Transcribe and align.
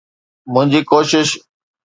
منهنجي 0.51 0.79
ڪوشش 0.91 1.29